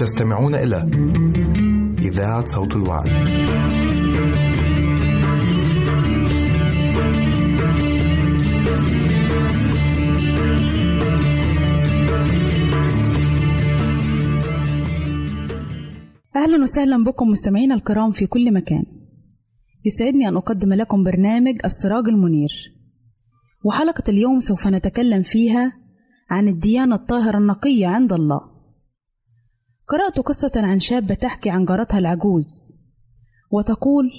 [0.00, 0.76] تستمعون إلى
[1.98, 3.08] إذاعة صوت الوعد.
[16.36, 18.84] أهلا وسهلا بكم مستمعينا الكرام في كل مكان.
[19.84, 22.50] يسعدني أن أقدم لكم برنامج السراج المنير.
[23.64, 25.72] وحلقة اليوم سوف نتكلم فيها
[26.30, 28.49] عن الديانة الطاهرة النقية عند الله.
[29.90, 32.76] قرأت قصة عن شابة تحكي عن جارتها العجوز
[33.50, 34.10] وتقول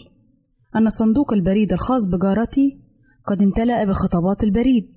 [0.76, 2.82] أن صندوق البريد الخاص بجارتي
[3.26, 4.96] قد امتلأ بخطابات البريد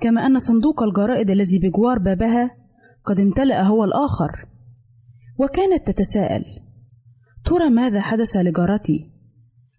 [0.00, 2.50] كما أن صندوق الجرائد الذي بجوار بابها
[3.04, 4.48] قد امتلأ هو الآخر.
[5.38, 6.44] وكانت تتساءل
[7.44, 9.10] ترى ماذا حدث لجارتي؟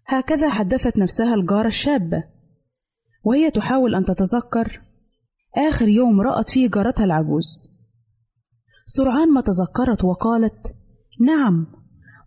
[0.06, 2.24] هكذا حدثت نفسها الجارة الشابة
[3.24, 4.82] وهي تحاول أن تتذكر
[5.56, 7.79] آخر يوم رأت فيه جارتها العجوز.
[8.96, 10.74] سرعان ما تذكرت وقالت
[11.20, 11.66] نعم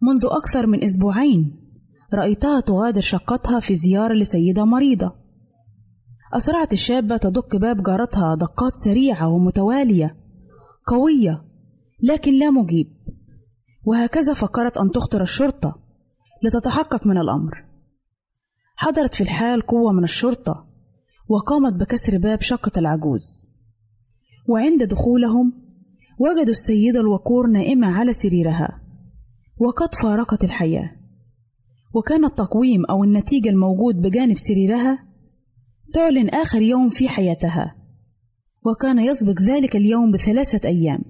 [0.01, 1.59] منذ أكثر من أسبوعين
[2.13, 5.13] رأيتها تغادر شقتها في زيارة لسيدة مريضة.
[6.33, 10.17] أسرعت الشابة تدق باب جارتها دقات سريعة ومتوالية
[10.85, 11.43] قوية
[12.03, 12.87] لكن لا مجيب.
[13.85, 15.79] وهكذا فكرت أن تخطر الشرطة
[16.43, 17.65] لتتحقق من الأمر.
[18.75, 20.67] حضرت في الحال قوة من الشرطة
[21.29, 23.49] وقامت بكسر باب شقة العجوز.
[24.49, 25.62] وعند دخولهم
[26.23, 28.81] وجدوا السيدة الوقور نائمة على سريرها
[29.57, 30.91] وقد فارقت الحياة.
[31.93, 35.07] وكان التقويم أو النتيجة الموجود بجانب سريرها
[35.93, 37.75] تعلن آخر يوم في حياتها
[38.65, 41.01] وكان يسبق ذلك اليوم بثلاثة أيام.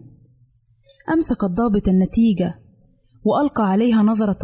[1.13, 2.59] أمسك الضابط النتيجة
[3.23, 4.39] وألقى عليها نظرة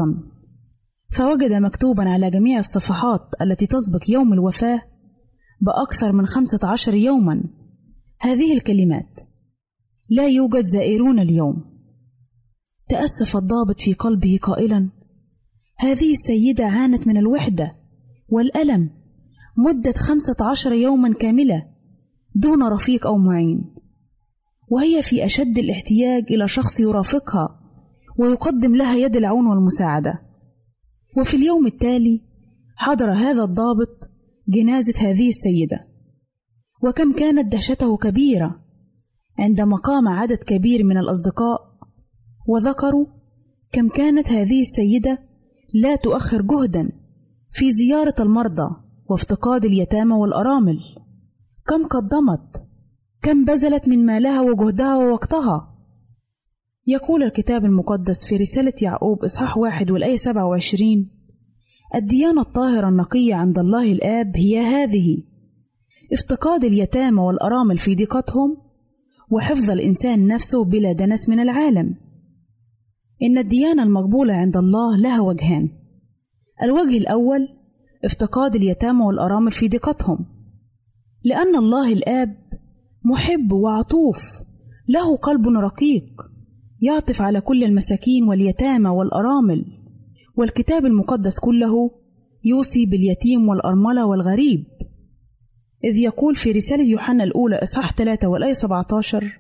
[1.11, 4.81] فوجد مكتوبا على جميع الصفحات التي تسبق يوم الوفاة
[5.61, 7.43] بأكثر من خمسة عشر يوما.
[8.19, 9.28] هذه الكلمات
[10.09, 11.69] لا يوجد زائرون اليوم.
[12.89, 14.89] تأسف الضابط في قلبه قائلا
[15.77, 17.75] هذه السيدة عانت من الوحدة
[18.29, 18.89] والألم
[19.57, 21.65] مدة خمسة عشر يوما كاملة
[22.35, 23.75] دون رفيق أو معين
[24.69, 27.59] وهي في أشد الاحتياج إلى شخص يرافقها
[28.19, 30.21] ويقدم لها يد العون والمساعدة.
[31.17, 32.21] وفي اليوم التالي
[32.75, 34.09] حضر هذا الضابط
[34.47, 35.87] جنازة هذه السيدة
[36.83, 38.68] وكم كانت دهشته كبيرة.
[39.39, 41.59] عندما قام عدد كبير من الأصدقاء
[42.47, 43.05] وذكروا
[43.71, 45.19] كم كانت هذه السيدة
[45.73, 46.91] لا تؤخر جهدا
[47.51, 48.75] في زيارة المرضى
[49.09, 50.79] وافتقاد اليتامى والأرامل.
[51.67, 52.63] كم قدمت
[53.21, 55.75] كم بذلت من مالها وجهدها ووقتها.
[56.87, 61.09] يقول الكتاب المقدس في رسالة يعقوب إصحاح واحد والآية 27
[61.95, 65.23] الديانة الطاهرة النقية عند الله الآب هي هذه
[66.13, 68.68] افتقاد اليتامى والأرامل في ضيقتهم
[69.31, 71.95] وحفظ الإنسان نفسه بلا دنس من العالم.
[73.23, 75.69] إن الديانة المقبولة عند الله لها وجهان.
[76.63, 77.47] الوجه الأول
[78.05, 80.25] افتقاد اليتامى والأرامل في ضيقتهم
[81.23, 82.35] لأن الله الآب
[83.05, 84.41] محب وعطوف.
[84.87, 86.05] له قلب رقيق
[86.81, 89.65] يعطف على كل المساكين واليتامى والأرامل.
[90.37, 91.91] والكتاب المقدس كله
[92.45, 94.65] يوصي باليتيم والأرملة والغريب.
[95.83, 99.39] إذ يقول في رسالة يوحنا الأولى إصحاح 3 والآية 17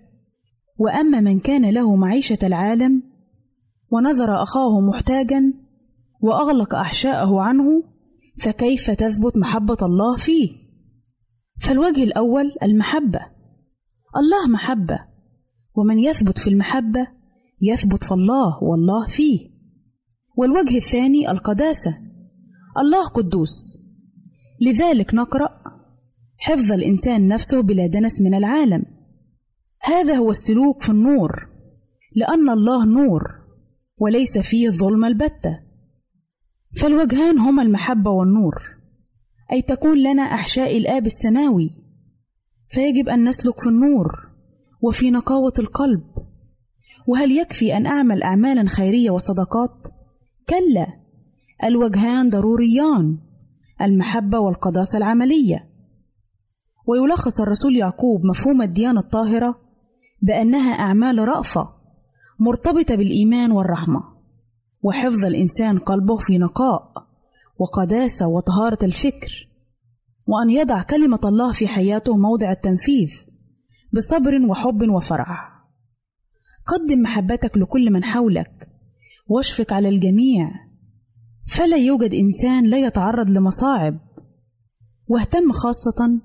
[0.77, 3.03] وأما من كان له معيشة العالم
[3.91, 5.53] ونظر أخاه محتاجا
[6.21, 7.83] وأغلق أحشاءه عنه
[8.37, 10.49] فكيف تثبت محبة الله فيه؟
[11.61, 13.19] فالوجه الأول المحبة
[14.17, 14.99] الله محبة
[15.75, 17.07] ومن يثبت في المحبة
[17.61, 19.49] يثبت في الله والله فيه
[20.37, 21.97] والوجه الثاني القداسة
[22.77, 23.79] الله قدوس
[24.61, 25.58] لذلك نقرأ
[26.39, 28.85] حفظ الإنسان نفسه بلا دنس من العالم.
[29.81, 31.47] هذا هو السلوك في النور
[32.15, 33.23] لأن الله نور
[33.97, 35.59] وليس فيه ظلم البتة.
[36.81, 38.55] فالوجهان هما المحبة والنور
[39.51, 41.69] أي تكون لنا أحشاء الآب السماوي.
[42.69, 44.29] فيجب أن نسلك في النور
[44.81, 46.03] وفي نقاوة القلب.
[47.07, 49.87] وهل يكفي أن أعمل أعمالا خيرية وصدقات؟
[50.49, 50.87] كلا
[51.63, 53.17] الوجهان ضروريان
[53.81, 55.68] المحبة والقداسة العملية.
[56.89, 59.59] ويلخص الرسول يعقوب مفهوم الديانة الطاهرة
[60.21, 61.69] بأنها أعمال رأفة
[62.39, 64.03] مرتبطة بالإيمان والرحمة
[64.81, 66.93] وحفظ الإنسان قلبه في نقاء
[67.59, 69.49] وقداسة وطهارة الفكر
[70.27, 73.09] وأن يضع كلمة الله في حياته موضع التنفيذ
[73.93, 75.49] بصبر وحب وفرح.
[76.65, 78.69] قدم محبتك لكل من حولك
[79.27, 80.51] واشفق على الجميع.
[81.47, 83.99] فلا يوجد إنسان لا يتعرض لمصاعب
[85.07, 86.19] واهتم خاصة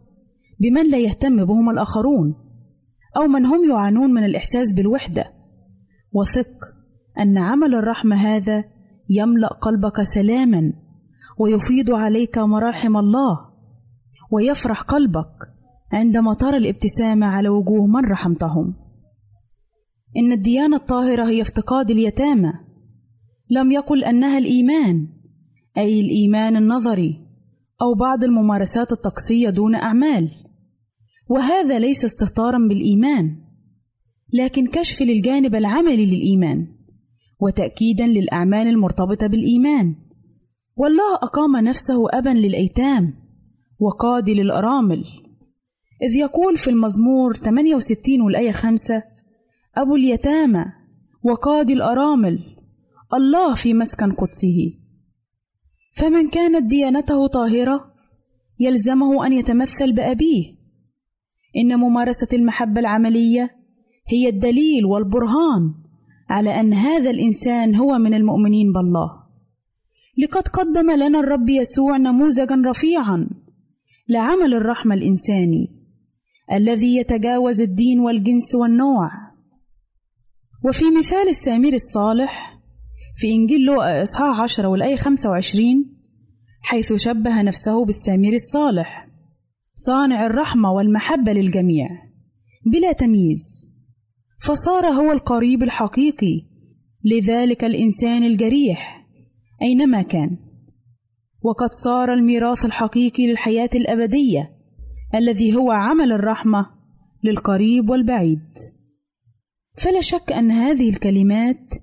[0.65, 2.35] بمن لا يهتم بهم الآخرون
[3.17, 5.33] أو من هم يعانون من الإحساس بالوحدة.
[6.13, 6.75] وثق
[7.21, 8.65] أن عمل الرحمه هذا
[9.11, 10.73] يملأ قلبك سلاما
[11.39, 13.39] ويفيض عليك مراحم الله
[14.33, 15.35] ويفرح قلبك
[15.93, 18.75] عندما ترى الابتسامه على وجوه من رحمتهم.
[20.17, 22.53] إن الديانة الطاهرة هي افتقاد اليتامى.
[23.51, 25.09] لم يقل أنها الإيمان
[25.79, 27.27] أي الإيمان النظري
[27.83, 30.44] أو بعض الممارسات الطقسية دون أعمال.
[31.29, 33.37] وهذا ليس استهتارا بالإيمان
[34.33, 36.67] لكن كشف للجانب العملي للإيمان
[37.41, 39.95] وتأكيدا للأعمال المرتبطة بالإيمان.
[40.77, 43.15] والله أقام نفسه أبا للأيتام
[43.81, 45.05] وقاضي للأرامل.
[46.03, 49.03] إذ يقول في المزمور 68 والآية 5
[49.77, 50.65] أبو اليتامى
[51.23, 52.39] وقاضي الأرامل
[53.15, 54.79] الله في مسكن قدسه.
[55.97, 57.95] فمن كانت ديانته طاهرة
[58.61, 60.54] يلزمه أن يتمثل بأبيه.
[61.57, 63.51] إن ممارسة المحبة العملية
[64.09, 65.75] هي الدليل والبرهان
[66.29, 69.25] على أن هذا الإنسان هو من المؤمنين بالله.
[70.19, 73.29] لقد قدم لنا الرب يسوع نموذجا رفيعا
[74.09, 75.85] لعمل الرحمة الإنساني
[76.53, 79.11] الذي يتجاوز الدين والجنس والنوع.
[80.65, 82.61] وفي مثال السامير الصالح
[83.17, 85.97] في إنجيل لوقا إصحاح 10 والآية 25
[86.63, 89.04] حيث شبه نفسه بالسامير الصالح.
[89.77, 91.89] صانع الرحمة والمحبة للجميع
[92.67, 93.71] بلا تمييز.
[94.39, 96.43] فصار هو القريب الحقيقي
[97.05, 99.07] لذلك الإنسان الجريح
[99.63, 100.37] أينما كان.
[101.43, 104.51] وقد صار الميراث الحقيقي للحياة الأبدية
[105.15, 106.67] الذي هو عمل الرحمة
[107.25, 108.49] للقريب والبعيد.
[109.77, 111.75] فلا شك أن هذه الكلمات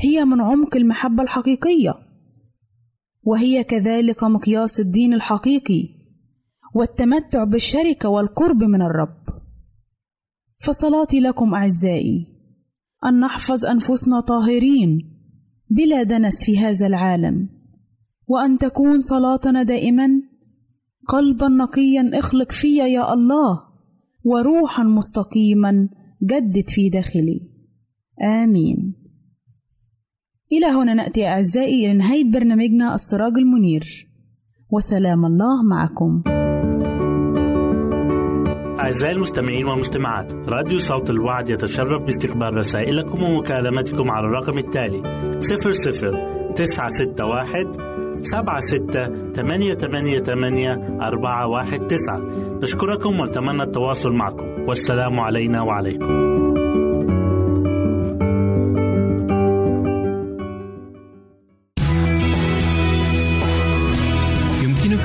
[0.00, 1.94] هي من عمق المحبة الحقيقية
[3.22, 5.93] وهي كذلك مقياس الدين الحقيقي
[6.74, 9.24] والتمتع بالشركة والقرب من الرب.
[10.58, 12.26] فصلاتي لكم أعزائي
[13.06, 15.10] أن نحفظ أنفسنا طاهرين
[15.70, 17.48] بلا دنس في هذا العالم
[18.26, 20.08] وأن تكون صلاتنا دائما
[21.08, 23.62] قلبا نقيا اخلق في يا الله
[24.24, 25.88] وروحا مستقيما
[26.22, 27.40] جدد في داخلي.
[28.22, 28.94] آمين.
[30.52, 34.08] إلى هنا نأتي أعزائي إلى نهاية برنامجنا السراج المنير
[34.70, 36.22] وسلام الله معكم.
[38.80, 45.02] أعزائي المستمعين والمستمعات راديو صوت الوعد يتشرف باستقبال رسائلكم ومكالمتكم على الرقم التالي
[45.40, 47.72] 00 961
[48.24, 52.20] سبعة ستة ثمانية ثمانية ثمانية أربعة واحد تسعة.
[52.62, 54.68] نشكركم ونتمنى التواصل معكم.
[54.68, 56.33] والسلام علينا وعليكم.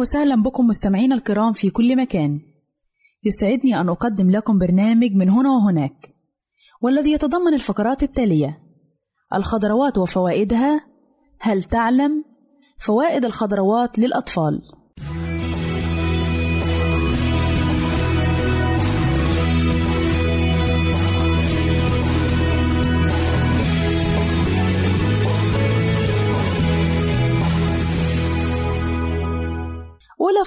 [0.00, 2.40] أهلا وسهلا بكم مستمعينا الكرام في كل مكان.
[3.24, 6.14] يسعدني أن أقدم لكم برنامج من هنا وهناك
[6.82, 8.58] والذي يتضمن الفقرات التالية
[9.34, 10.86] الخضروات وفوائدها
[11.40, 12.24] هل تعلم؟
[12.78, 14.62] فوائد الخضروات للأطفال.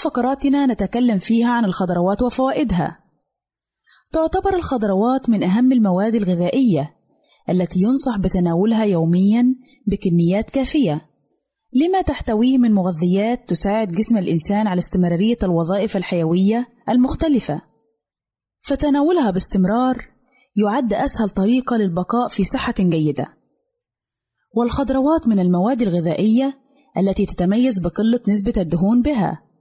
[0.04, 3.00] فقراتنا نتكلم فيها عن الخضروات وفوائدها.
[4.12, 6.96] تعتبر الخضروات من أهم المواد الغذائية
[7.50, 9.56] التي ينصح بتناولها يوميًا
[9.88, 11.02] بكميات كافية،
[11.74, 17.62] لما تحتويه من مغذيات تساعد جسم الإنسان على استمرارية الوظائف الحيوية المختلفة.
[18.62, 20.08] فتناولها باستمرار
[20.56, 23.28] يعد أسهل طريقة للبقاء في صحة جيدة.
[24.56, 26.58] والخضروات من المواد الغذائية
[26.98, 29.53] التي تتميز بقلة نسبة الدهون بها،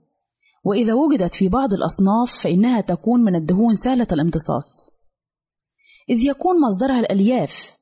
[0.63, 4.89] وإذا وجدت في بعض الأصناف فإنها تكون من الدهون سهلة الامتصاص.
[6.09, 7.77] إذ يكون مصدرها الألياف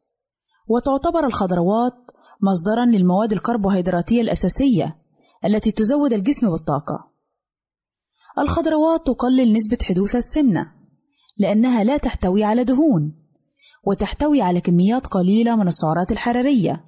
[0.67, 2.11] وتعتبر الخضروات
[2.41, 4.97] مصدرا للمواد الكربوهيدراتية الأساسية
[5.45, 7.11] التي تزود الجسم بالطاقة
[8.39, 10.71] الخضروات تقلل نسبة حدوث السمنة
[11.37, 13.13] لأنها لا تحتوي على دهون
[13.87, 16.85] وتحتوي على كميات قليلة من السعرات الحرارية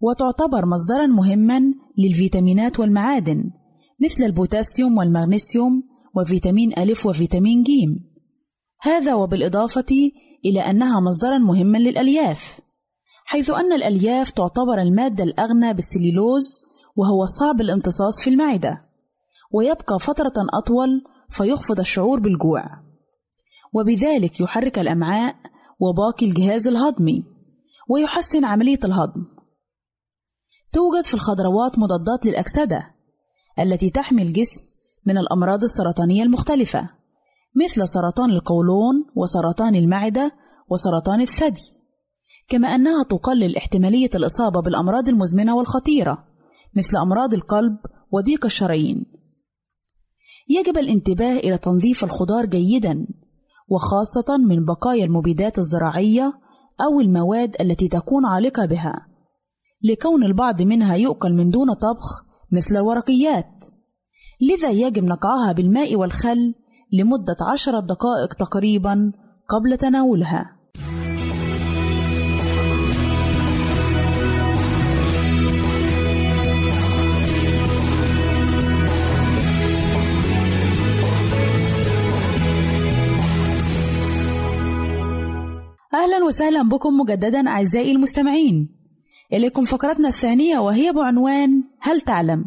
[0.00, 1.60] وتعتبر مصدرا مهما
[1.98, 3.50] للفيتامينات والمعادن.
[4.00, 5.82] مثل البوتاسيوم والمغنيسيوم
[6.14, 7.70] وفيتامين ألف وفيتامين ج
[8.82, 10.10] هذا وبالإضافة
[10.44, 12.60] إلى أنها مصدرا مهما للألياف
[13.24, 16.62] حيث أن الألياف تعتبر المادة الأغنى بالسليلوز
[16.96, 18.86] وهو صعب الامتصاص في المعدة
[19.52, 22.64] ويبقى فترة أطول فيخفض الشعور بالجوع.
[23.72, 25.36] وبذلك يحرك الأمعاء
[25.80, 27.24] وباقي الجهاز الهضمي
[27.88, 29.24] ويحسن عملية الهضم.
[30.72, 32.94] توجد في الخضروات مضادات للأكسدة
[33.58, 34.62] التي تحمي الجسم
[35.06, 36.86] من الأمراض السرطانية المختلفة
[37.64, 40.32] مثل سرطان القولون وسرطان المعدة
[40.70, 41.72] وسرطان الثدي.
[42.48, 46.24] كما أنها تقلل احتمالية الإصابة بالأمراض المزمنة والخطيرة
[46.76, 47.76] مثل أمراض القلب
[48.12, 49.06] وضيق الشرايين.
[50.48, 53.06] يجب الانتباه إلى تنظيف الخضار جيدا
[53.68, 56.32] وخاصة من بقايا المبيدات الزراعية
[56.80, 59.06] أو المواد التي تكون عالقة بها
[59.82, 63.64] لكون البعض منها يؤكل من دون طبخ مثل الورقيات.
[64.40, 66.54] لذا يجب نقعها بالماء والخل
[66.92, 69.12] لمدة عشرة دقائق تقريبا
[69.48, 70.56] قبل تناولها.
[85.94, 88.85] أهلا وسهلا بكم مجددا أعزائي المستمعين.
[89.32, 92.44] إليكم فقرتنا الثانية وهي بعنوان هل تعلم؟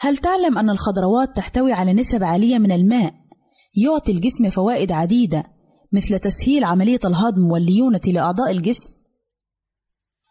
[0.00, 3.14] هل تعلم أن الخضروات تحتوي على نسب عالية من الماء
[3.76, 5.44] يعطي الجسم فوائد عديدة
[5.92, 8.92] مثل تسهيل عملية الهضم والليونة لأعضاء الجسم؟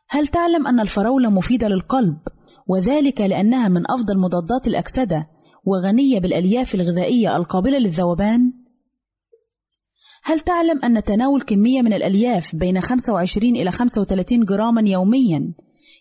[0.09, 2.17] هل تعلم أن الفراولة مفيدة للقلب
[2.67, 5.27] وذلك لأنها من أفضل مضادات الأكسدة
[5.65, 8.66] وغنية بالألياف الغذائية القابلة للذوبان؟
[10.23, 15.53] هل تعلم أن تناول كمية من الألياف بين 25 إلى 35 جراما يوميا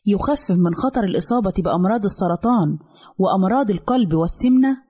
[0.06, 2.78] يخفف من خطر الإصابة بأمراض السرطان
[3.18, 4.82] وأمراض القلب والسمنة؟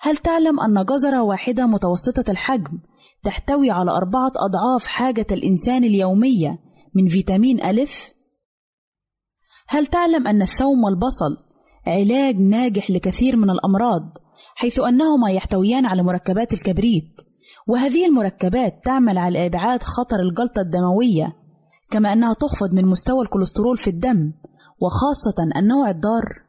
[0.00, 2.78] هل تعلم أن جزرة واحدة متوسطة الحجم
[3.24, 6.58] تحتوي على أربعة أضعاف حاجة الإنسان اليومية
[6.94, 8.12] من فيتامين ألف؟
[9.68, 11.36] هل تعلم أن الثوم والبصل
[11.86, 14.18] علاج ناجح لكثير من الأمراض
[14.54, 17.20] حيث أنهما يحتويان على مركبات الكبريت
[17.68, 21.36] وهذه المركبات تعمل على إبعاد خطر الجلطة الدموية
[21.90, 24.32] كما أنها تخفض من مستوى الكوليسترول في الدم
[24.80, 26.42] وخاصة النوع الضار.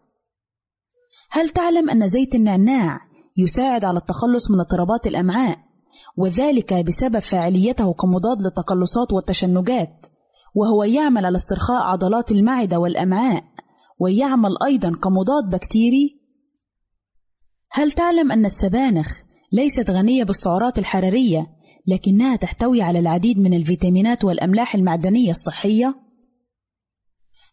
[1.31, 2.99] هل تعلم أن زيت النعناع
[3.37, 5.57] يساعد على التخلص من اضطرابات الأمعاء
[6.17, 10.05] وذلك بسبب فاعليته كمضاد للتقلصات والتشنجات
[10.55, 13.43] وهو يعمل على استرخاء عضلات المعدة والأمعاء
[13.99, 16.19] ويعمل أيضا كمضاد بكتيري؟
[17.71, 19.17] هل تعلم أن السبانخ
[19.53, 21.47] ليست غنية بالسعرات الحرارية
[21.87, 25.95] لكنها تحتوي على العديد من الفيتامينات والأملاح المعدنية الصحية؟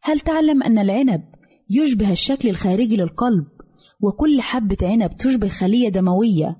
[0.02, 1.22] هل تعلم أن العنب
[1.70, 3.46] يشبه الشكل الخارجي للقلب
[4.00, 6.56] وكل حبة عنب تشبه خلية دموية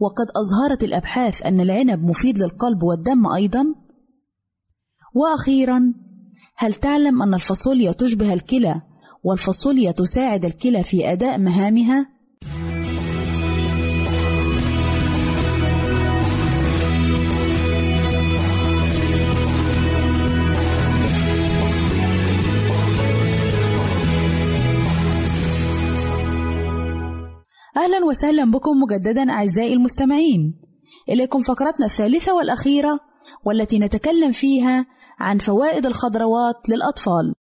[0.00, 3.64] وقد أظهرت الأبحاث أن العنب مفيد للقلب والدم أيضا؟
[5.14, 5.94] وأخيرا
[6.56, 8.82] هل تعلم أن الفاصوليا تشبه الكلى
[9.24, 12.15] والفاصوليا تساعد الكلى في أداء مهامها؟
[27.76, 30.60] أهلا وسهلا بكم مجددا أعزائي المستمعين.
[31.08, 33.00] إليكم فقرتنا الثالثة والأخيرة
[33.44, 34.86] والتي نتكلم فيها
[35.18, 37.34] عن فوائد الخضروات للأطفال.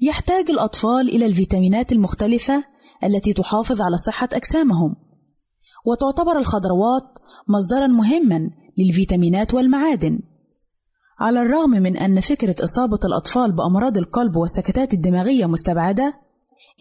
[0.00, 2.64] يحتاج الأطفال إلى الفيتامينات المختلفة
[3.04, 4.96] التي تحافظ على صحة أجسامهم
[5.86, 10.20] وتعتبر الخضروات مصدرا مهما للفيتامينات والمعادن.
[11.20, 16.23] على الرغم من أن فكرة إصابة الأطفال بأمراض القلب والسكتات الدماغية مستبعدة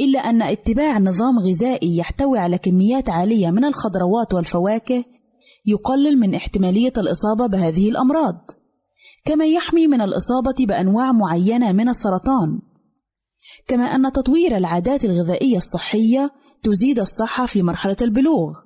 [0.02, 5.06] إلا أن اتباع نظام غذائي يحتوي على كميات عالية من الخضروات والفواكه
[5.66, 8.52] يقلل من احتمالية الإصابة بهذه الأمراض
[9.26, 12.60] كما يحمي من الإصابة بأنواع معينة من السرطان.
[13.68, 16.32] كما أن تطوير العادات الغذائية الصحية
[16.64, 18.60] تزيد الصحة في مرحلة البلوغ.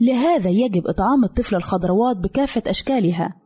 [0.00, 3.36] لهذا يجب إطعام الطفل الخضروات بكافة أشكالها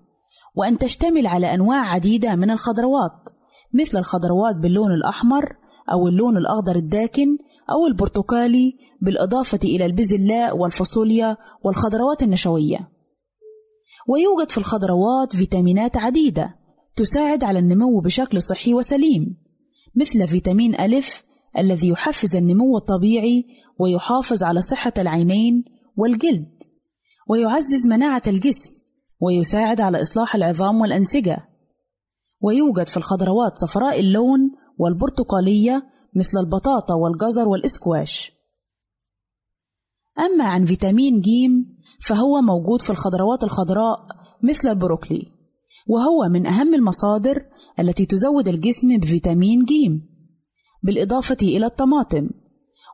[0.55, 3.29] وأن تشتمل على أنواع عديدة من الخضروات
[3.75, 5.57] مثل الخضروات باللون الأحمر
[5.93, 7.39] أو اللون الأخضر الداكن
[7.71, 12.89] أو البرتقالي بالإضافة إلى البزلاء والفاصوليا والخضروات النشوية.
[14.09, 16.55] ويوجد في الخضروات فيتامينات عديدة
[16.97, 19.37] تساعد على النمو بشكل صحي وسليم،
[19.97, 21.25] مثل فيتامين ألف
[21.59, 23.45] الذي يحفز النمو الطبيعي
[23.81, 25.65] ويحافظ على صحة العينين
[25.97, 26.63] والجلد،
[27.29, 28.71] ويعزز مناعة الجسم،
[29.21, 31.49] ويساعد على إصلاح العظام والأنسجة.
[32.41, 38.33] ويوجد في الخضروات صفراء اللون والبرتقالية مثل البطاطا والجزر والإسكواش.
[40.19, 41.29] أما عن فيتامين ج
[42.01, 44.07] فهو موجود في الخضروات الخضراء
[44.43, 45.27] مثل البروكلي
[45.89, 47.45] وهو من أهم المصادر
[47.81, 49.73] التي تزود الجسم بفيتامين ج
[50.83, 52.31] بالإضافة إلى الطماطم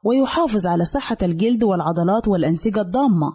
[0.05, 3.33] ويحافظ على صحة الجلد والعضلات والأنسجة الضامة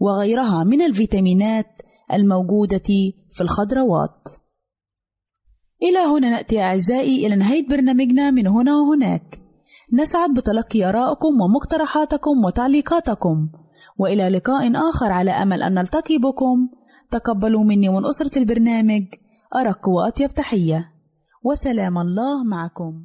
[0.00, 2.82] وغيرها من الفيتامينات الموجودة
[3.30, 4.28] في الخضروات.
[5.82, 9.40] إلى هنا نأتي أعزائي إلى نهاية برنامجنا من هنا وهناك.
[9.92, 13.48] نسعد بتلقي آرائكم ومقترحاتكم وتعليقاتكم.
[13.98, 16.68] وإلى لقاء آخر على أمل أن نلتقي بكم.
[17.10, 19.04] تقبلوا مني ومن أسرة البرنامج.
[19.56, 20.92] أرق وأطيب تحية.
[21.44, 23.04] وسلام الله معكم.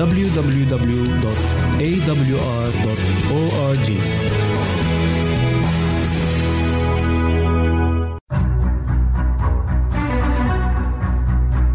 [0.00, 0.70] www.awr.org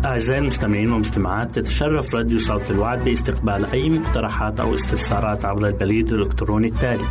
[0.06, 6.68] أعزائي المستمعين والمستمعات تتشرف راديو صوت الوعد باستقبال أي مقترحات أو استفسارات عبر البريد الإلكتروني
[6.68, 7.06] التالي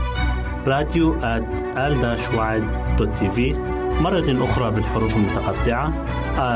[0.66, 1.16] راديو
[3.18, 3.52] تي في
[4.00, 5.92] مرة أخرى بالحروف المتقطعة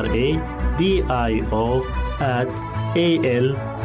[0.03, 0.39] R A
[0.81, 1.85] D I O
[2.21, 2.49] at
[2.97, 3.09] A
[3.43, 3.68] L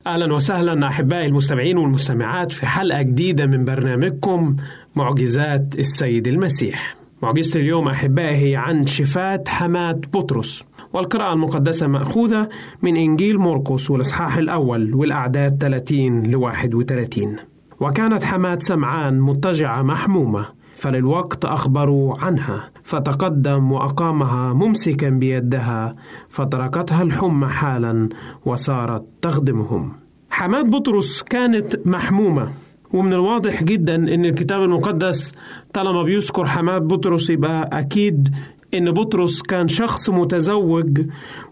[0.06, 4.56] أهلا وسهلا أحبائي المستمعين والمستمعات في حلقة جديدة من برنامجكم
[4.96, 6.96] معجزات السيد المسيح.
[7.22, 12.48] معجزة اليوم أحبائي هي عن شفاة حماة بطرس والقراءة المقدسة مأخوذة
[12.82, 17.36] من إنجيل مرقس والإصحاح الأول والأعداد 30 ل 31
[17.80, 25.94] وكانت حماة سمعان مضطجعة محمومة فللوقت أخبروا عنها فتقدم وأقامها ممسكا بيدها
[26.28, 28.08] فتركتها الحمى حالا
[28.46, 29.92] وصارت تخدمهم.
[30.30, 32.48] حماة بطرس كانت محمومة
[32.92, 35.34] ومن الواضح جدا إن الكتاب المقدس
[35.72, 38.34] طالما بيذكر حماة بطرس يبقى أكيد
[38.74, 41.00] إن بطرس كان شخص متزوج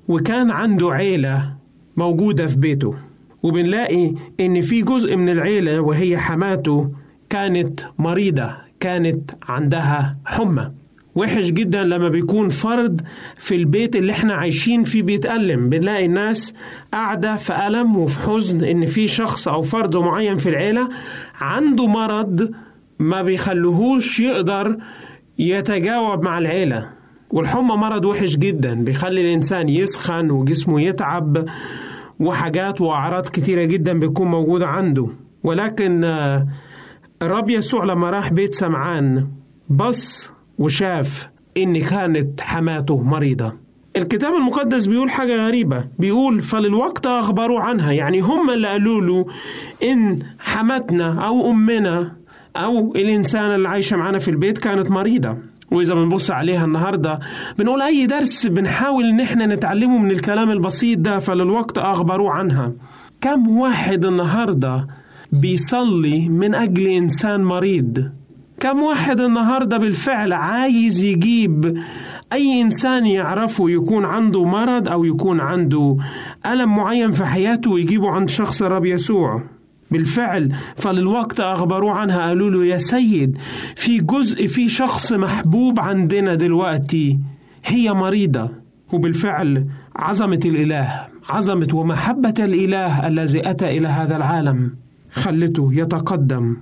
[0.09, 1.55] وكان عنده عيلة
[1.97, 2.95] موجودة في بيته.
[3.43, 6.91] وبنلاقي إن في جزء من العيلة وهي حماته
[7.31, 10.71] كانت مريضة كانت عندها حمى.
[11.15, 13.01] وحش جدا لما بيكون فرد
[13.37, 15.69] في البيت اللي إحنا عايشين فيه بيتألم.
[15.69, 16.55] بنلاقي الناس
[16.93, 20.89] قاعدة في ألم وفي حزن إن في شخص أو فرد معين في العيلة
[21.41, 22.51] عنده مرض
[22.99, 24.77] ما بيخلوهوش يقدر
[25.39, 27.00] يتجاوب مع العيلة.
[27.31, 31.45] والحمى مرض وحش جدا بيخلي الإنسان يسخن وجسمه يتعب
[32.21, 35.07] وحاجات وأعراض كتيرة جدا بتكون موجودة عنده.
[35.45, 36.05] ولكن
[37.23, 39.29] الرب يسوع لما راح بيت سمعان
[39.69, 43.53] بص وشاف إن كانت حماته مريضة.
[43.97, 49.27] الكتاب المقدس بيقول حاجة غريبة بيقول فللوقت أخبروا عنها يعني هم اللي قالوا له
[49.83, 52.17] إن حماتنا أو أمنا
[52.57, 55.37] أو الإنسان اللي عايشة معانا في البيت كانت مريضة.
[55.73, 57.19] وإذا بنبص عليها النهاردة
[57.59, 62.73] بنقول أي درس بنحاول إن إحنا نتعلمه من الكلام البسيط ده فللوقت أخبروا عنها.
[63.21, 64.87] كم واحد النهاردة
[65.33, 68.11] بيصلي من أجل إنسان مريض؟
[68.61, 71.79] كم واحد النهارده بالفعل عايز يجيب
[72.33, 75.97] أي إنسان يعرفه يكون عنده مرض أو يكون عنده
[76.47, 79.43] ألم معين في حياته ويجيبه عند شخص الرب يسوع؟
[79.91, 80.53] بالفعل.
[80.77, 83.39] فللوقت اخبروه عنها قالوا له يا سيد
[83.77, 87.19] في جزء في شخص محبوب عندنا دلوقتي
[87.65, 88.51] هي مريضة.
[88.93, 94.75] وبالفعل عظمة الإله عظمة ومحبة الإله الذي أتى إلى هذا العالم
[95.13, 96.57] خلته يتقدم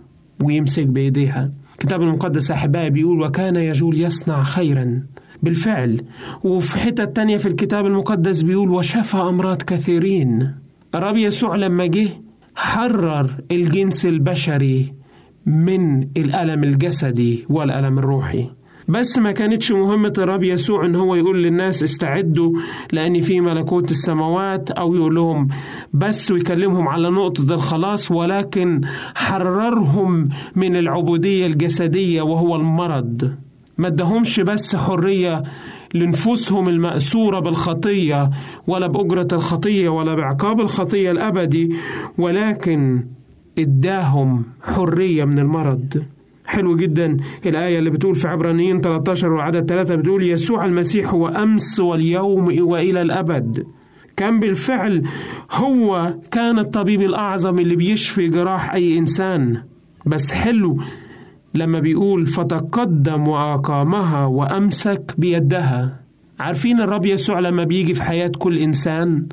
[0.45, 5.03] ويمسك بايديها الكتاب المقدس أحبائي بيقول وكان يجول يصنع خيرا.
[5.43, 6.01] بالفعل.
[6.45, 10.55] وفي حتة تانية في الكتاب المقدس بيقول وشفى أمراض كثيرين.
[10.95, 12.09] الرب يسوع لما جه
[12.61, 14.95] حرر الجنس البشري
[15.47, 18.47] من الألم الجسدي والألم الروحي.
[18.89, 22.53] بس ما كانتش مهمة الرب يسوع إن هو يقول للناس استعدوا
[22.93, 25.49] لأن في ملكوت السماوات أو يقول لهم
[25.93, 28.81] بس ويكلمهم على نقطة الخلاص ولكن
[29.15, 33.33] حررهم من العبودية الجسدية وهو المرض.
[33.79, 35.43] ما ادهمش بس حرية
[35.95, 38.31] لنفوسهم المأسورة بالخطية
[38.67, 41.73] ولا بأجرة الخطية ولا بعقاب الخطية الأبدي
[42.19, 43.05] ولكن
[43.59, 46.03] إداهم حرية من المرض.
[46.47, 47.17] حلو جدا.
[47.47, 53.03] الآية اللي بتقول في عبرانيين 13 وعدد 3 بتقول يسوع المسيح هو أمس واليوم وإلى
[53.03, 53.67] الأبد.
[54.17, 55.03] كان بالفعل
[55.53, 59.63] هو كان الطبيب الأعظم اللي بيشفي جراح أي إنسان.
[60.07, 60.79] بس حلو.
[61.55, 66.01] لما بيقول فتقدم وأقامها وأمسك بيدها
[66.39, 69.27] عارفين الرب يسوع لما بيجي في حياة كل إنسان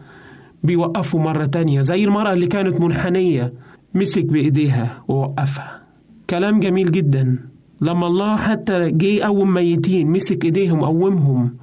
[0.63, 3.53] بيوقفه مرة تانية زي المرأة اللي كانت منحنية
[3.95, 5.81] مسك بإيديها ووقفها.
[6.29, 7.39] كلام جميل جدا.
[7.81, 11.55] لما الله حتى جه يقوم ميتين مسك إيديهم قومهم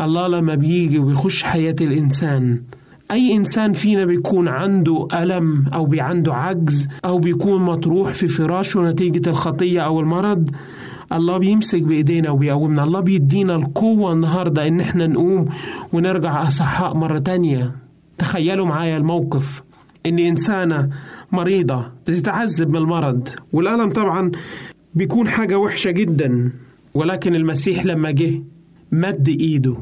[0.00, 2.62] الله لما بيجي وبيخش حياة الإنسان
[3.10, 9.30] أي إنسان فينا بيكون عنده ألم أو عنده عجز أو بيكون مطروح في فراشه نتيجة
[9.30, 10.50] الخطية أو المرض
[11.12, 12.84] الله بيمسك بإيدينا وبيقومنا.
[12.84, 15.48] الله بيدينا القوة النهاردة إن إحنا نقوم
[15.92, 17.72] ونرجع أصحاء مرة تانية.
[18.18, 19.62] تخيلوا معايا الموقف.
[20.06, 20.88] إن إنسانة
[21.32, 24.30] مريضة بتتعذب من المرض والألم طبعا
[24.94, 26.52] بيكون حاجة وحشة جدا
[26.94, 28.42] ولكن المسيح لما جه
[28.92, 29.76] مد إيده.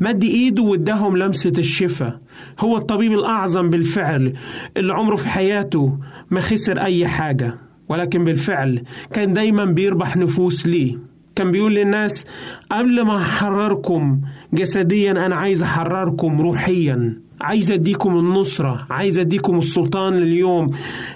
[0.00, 2.20] مد إيده واداهم لمسة الشفاء.
[2.60, 4.32] هو الطبيب الأعظم بالفعل
[4.76, 5.98] اللي عمره في حياته
[6.30, 10.98] ما خسر أي حاجة ولكن بالفعل كان دايما بيربح نفوس ليه.
[11.36, 12.26] كان بيقول للناس
[12.70, 14.20] قبل ما أحرركم
[14.52, 17.20] جسديا أنا عايز أحرركم روحيا.
[17.40, 20.70] عايز أديكم النصرة عايز أديكم السلطان اليوم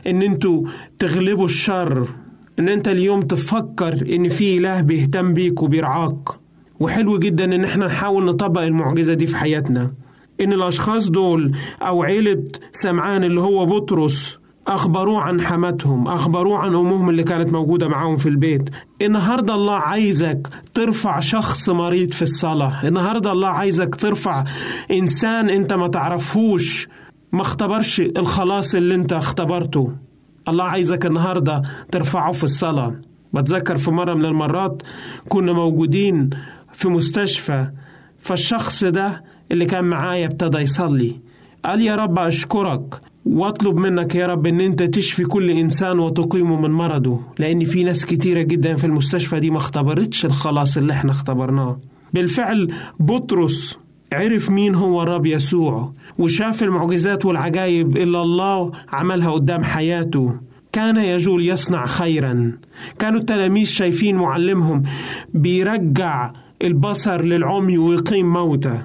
[0.06, 0.62] إن أنتوا
[0.98, 2.08] تغلبوا الشر
[2.58, 6.28] إن أنت اليوم تفكر إن في إله بيهتم بيك وبيرعاك.
[6.80, 9.90] وحلو جدا إن إحنا نحاول نطبق المعجزة دي في حياتنا.
[10.40, 17.10] إن الأشخاص دول أو عيلة سمعان اللي هو بطرس أخبروه عن حماتهم أخبروه عن أمهم
[17.10, 18.70] اللي كانت موجودة معاهم في البيت.
[19.02, 22.86] النهارده الله عايزك ترفع شخص مريض في الصلاة.
[22.88, 24.44] النهارده الله عايزك ترفع
[24.90, 26.88] إنسان أنت ما تعرفهوش
[27.32, 29.92] ما اختبرش الخلاص اللي أنت اختبرته.
[30.48, 31.62] الله عايزك النهارده
[31.92, 32.94] ترفعه في الصلاة.
[33.32, 34.82] بتذكر في مرة من المرات
[35.28, 36.30] كنا موجودين
[36.78, 37.66] في مستشفى
[38.18, 41.16] فالشخص ده اللي كان معايا ابتدى يصلي.
[41.64, 46.70] قال يا رب أشكرك وأطلب منك يا رب إن أنت تشفي كل إنسان وتقيمه من
[46.70, 51.78] مرضه لأن في ناس كتيرة جدا في المستشفى دي ما اختبرتش الخلاص اللي إحنا اختبرناه.
[52.14, 53.78] بالفعل بطرس
[54.12, 60.34] عرف مين هو الرب يسوع وشاف المعجزات والعجائب اللي الله عملها قدام حياته.
[60.72, 62.52] كان يجول يصنع خيرا.
[62.98, 64.82] كانوا التلاميذ شايفين معلمهم
[65.34, 68.82] بيرجع البصر للعمي ويقيم موتى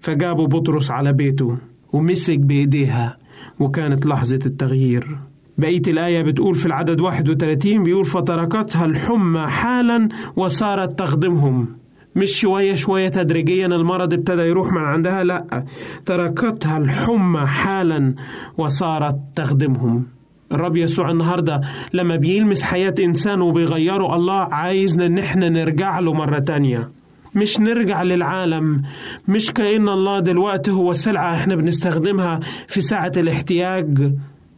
[0.00, 1.56] فجابوا بطرس على بيته
[1.92, 3.16] ومسك بإيديها
[3.58, 5.18] وكانت لحظة التغيير.
[5.58, 11.68] بقية الآية بتقول في العدد 31 بيقول فتركتها الحمى حالا وصارت تخدمهم.
[12.16, 15.64] مش شوية شوية تدريجيا المرض ابتدى يروح من عندها لأ.
[16.06, 18.14] تركتها الحمى حالا
[18.58, 20.06] وصارت تخدمهم.
[20.52, 21.60] الرب يسوع النهاردة
[21.92, 26.90] لما بيلمس حياة إنسان وبيغيره الله عايزنا إن إحنا نرجع له مرة تانية.
[27.34, 28.82] مش نرجع للعالم
[29.28, 34.12] مش كأن الله دلوقتي هو سلعة إحنا بنستخدمها في ساعة الاحتياج.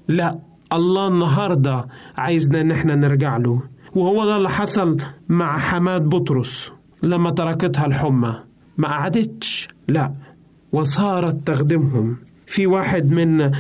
[0.09, 0.39] لا
[0.73, 3.61] الله النهاردة عايزنا إن إحنا نرجع له
[3.95, 4.97] وهو ده اللي حصل
[5.29, 8.35] مع حماد بطرس لما تركتها الحمى.
[8.79, 10.13] ما قعدتش لا
[10.73, 12.17] وصارت تخدمهم.
[12.47, 13.51] في واحد من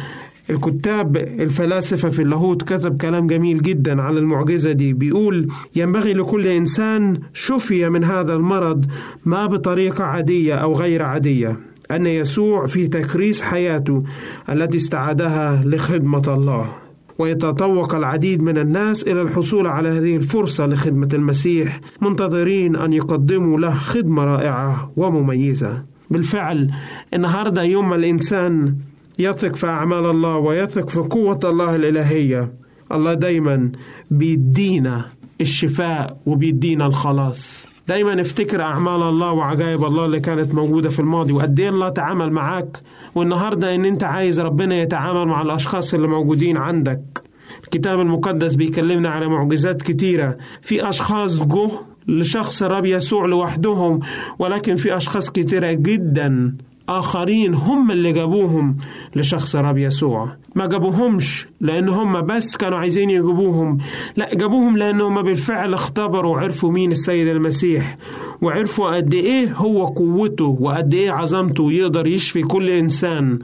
[0.52, 4.92] الكتاب الفلاسفة في اللاهوت كتب كلام جميل جدا على المعجزة دي.
[4.92, 8.84] بيقول ينبغي لكل إنسان شفي من هذا المرض
[9.24, 11.56] ما بطريقة عادية أو غير عادية
[11.90, 14.02] أن يسوع في تكريس حياته
[14.48, 16.72] التي استعادها لخدمة الله.
[17.18, 23.74] ويتطوق العديد من الناس إلى الحصول على هذه الفرصة لخدمة المسيح منتظرين أن يقدموا له
[23.74, 25.82] خدمة رائعة ومميزة.
[26.10, 26.70] بالفعل
[27.14, 28.74] النهاردة يوم الإنسان
[29.18, 32.52] يثق في أعمال الله ويثق في قوة الله الإلهية.
[32.92, 33.72] الله دايما
[34.10, 35.04] بيدينا
[35.40, 37.68] الشفاء وبيدينا الخلاص.
[37.88, 41.32] دايما افتكر أعمال الله وعجائب الله اللي كانت موجودة في الماضي.
[41.32, 42.78] وقد إيه الله تعامل معاك؟
[43.14, 47.22] والنهاردة إن أنت عايز ربنا يتعامل مع الأشخاص اللي موجودين عندك.
[47.64, 50.36] الكتاب المقدس بيكلمنا على معجزات كتيرة.
[50.62, 51.70] في أشخاص جه
[52.08, 54.00] لشخص الرب يسوع لوحدهم
[54.38, 56.56] ولكن في أشخاص كتيرة جدا.
[56.88, 58.76] آخرين هم اللي جابوهم
[59.16, 60.36] لشخص الرب يسوع.
[60.54, 63.78] ما جابوهمش لأن هم بس كانوا عايزين يجيبوهم.
[64.16, 67.96] لا جابوهم لأنهم بالفعل اختبروا وعرفوا مين السيد المسيح
[68.42, 73.38] وعرفوا قد إيه هو قوته وقد إيه عظمته يقدر يشفي كل إنسان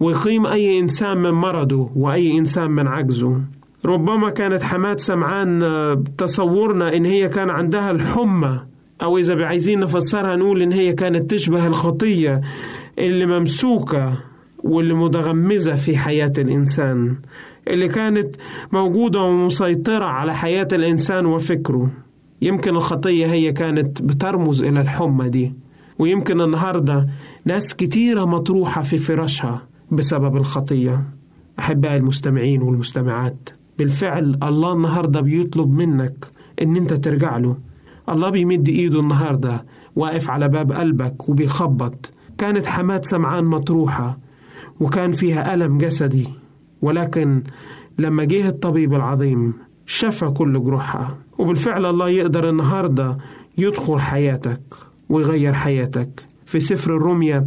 [0.00, 3.40] ويقيم أي إنسان من مرضه وأي إنسان من عجزه.
[3.86, 5.60] ربما كانت حماد سمعان
[6.18, 8.60] تصورنا إن هي كان عندها الحمى
[9.02, 12.40] أو إذا عايزين نفسرها نقول إن هي كانت تشبه الخطية.
[12.98, 14.12] اللي ممسوكة
[14.64, 17.16] واللي متغمزة في حياة الإنسان
[17.68, 18.36] اللي كانت
[18.72, 21.90] موجودة ومسيطرة على حياة الإنسان وفكره.
[22.42, 25.52] يمكن الخطية هي كانت بترمز إلى الحمى دي
[25.98, 27.06] ويمكن النهاردة
[27.44, 31.04] ناس كتيرة مطروحة في فراشها بسبب الخطية.
[31.58, 36.26] أحبائي المستمعين والمستمعات بالفعل الله النهاردة بيطلب منك
[36.62, 37.56] إن أنت ترجع له.
[38.08, 39.64] الله بيمد إيده النهاردة
[39.96, 42.12] واقف على باب قلبك وبيخبط.
[42.38, 44.18] كانت حماد سمعان مطروحة
[44.80, 46.28] وكان فيها ألم جسدي
[46.82, 47.42] ولكن
[47.98, 49.52] لما جه الطبيب العظيم
[49.86, 53.18] شفى كل جروحها وبالفعل الله يقدر النهاردة
[53.58, 54.60] يدخل حياتك
[55.08, 56.24] ويغير حياتك.
[56.46, 57.46] في سفر الرمية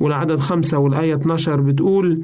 [0.00, 2.22] والعدد خمسة والآية 12 بتقول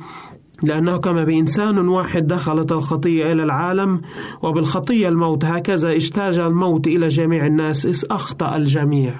[0.63, 4.01] لأنه كما بإنسان واحد دخلت الخطية إلى العالم
[4.43, 9.15] وبالخطية الموت هكذا اجتاج الموت إلى جميع الناس إذ أخطأ الجميع.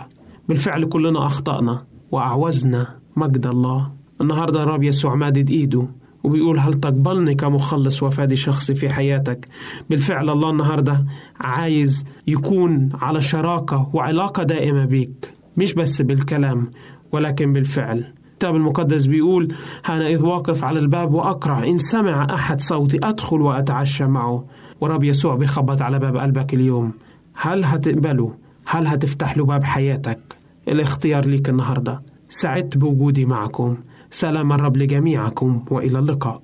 [0.49, 1.79] بالفعل كلنا أخطأنا.
[2.13, 2.87] وأعوزنا
[3.17, 3.91] مجد الله.
[4.21, 5.87] النهاردة الرب يسوع مادد إيده
[6.25, 9.49] وبيقول هل تقبلني كمخلص وفادي شخصي في حياتك؟
[9.91, 11.05] بالفعل الله النهاردة
[11.41, 16.71] عايز يكون على شراكة وعلاقة دائمة بيك مش بس بالكلام
[17.13, 18.13] ولكن بالفعل.
[18.33, 19.55] الكتاب المقدس بيقول
[19.89, 24.45] أنا إذ واقف على الباب وأقرع إن سمع أحد صوتي أدخل وأتعشى معه.
[24.81, 26.93] ورب يسوع بيخبط على باب قلبك اليوم.
[27.35, 28.35] هل هتقبله؟
[28.67, 30.37] هل هتفتح له باب حياتك؟
[30.69, 32.03] الاختيار ليك النهاردة.
[32.29, 33.77] سعدت بوجودي معكم.
[34.11, 36.43] سلام الرب لجميعكم وإلى اللقاء.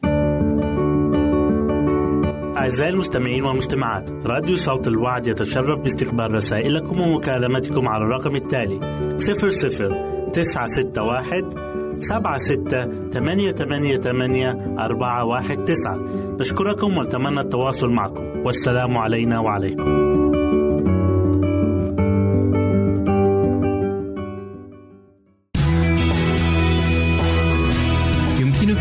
[2.56, 8.80] أعزائي المستمعين والمستمعات راديو صوت الوعد يتشرف باستقبال رسائلكم ومكالمتكم على الرقم التالي
[9.18, 11.50] 00 961
[11.94, 15.98] سبعة ستة ثمانية ثمانية ثمانية أربعة واحد تسعة.
[16.40, 18.24] نشكركم ونتمنى التواصل معكم.
[18.44, 20.11] والسلام علينا وعليكم.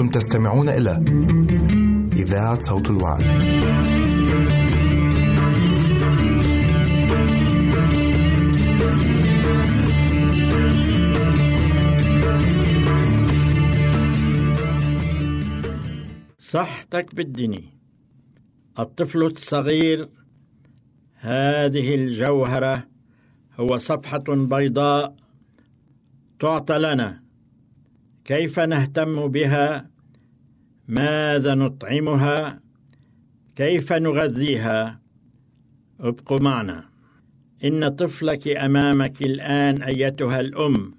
[0.00, 1.04] أنتم تستمعون إلى
[2.12, 3.22] إذاعة صوت الوعد.
[16.38, 17.64] صحتك بالدني
[18.78, 20.08] الطفل الصغير
[21.14, 22.86] هذه الجوهرة
[23.60, 25.14] هو صفحة بيضاء
[26.38, 27.29] تعطى لنا
[28.30, 29.90] كيف نهتم بها؟
[30.88, 32.60] ماذا نطعمها؟
[33.56, 35.00] كيف نغذيها؟
[36.00, 36.84] ابقوا معنا.
[37.64, 40.94] إن طفلك أمامك الآن أيتها الأم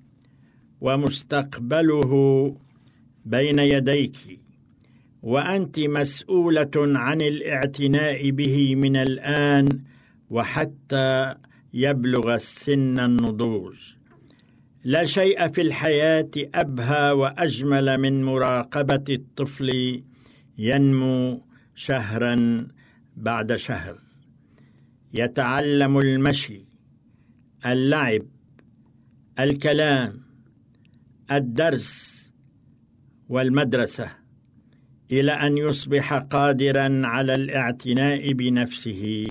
[0.81, 2.11] ومستقبله
[3.25, 4.17] بين يديك
[5.23, 9.69] وأنت مسؤولة عن الاعتناء به من الآن
[10.29, 11.35] وحتى
[11.73, 14.00] يبلغ السن النضوج.
[14.83, 20.01] لا شيء في الحياة أبهى وأجمل من مراقبة الطفل
[20.57, 22.67] ينمو شهرا
[23.17, 23.97] بعد شهر.
[25.13, 26.61] يتعلم المشي
[27.65, 28.21] اللعب
[29.39, 30.21] الكلام
[31.31, 32.11] الدرس
[33.29, 34.09] والمدرسة
[35.11, 39.27] إلى أن يصبح قادرا على الاعتناء بنفسه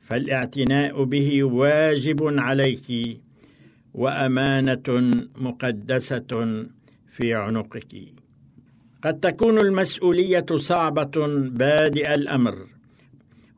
[0.00, 3.20] فالاعتناء به واجب عليك
[3.94, 4.88] وأمانة
[5.36, 6.30] مقدسة
[7.16, 7.94] في عنقك.
[9.04, 12.66] قد تكون المسؤولية صعبة بادئ الأمر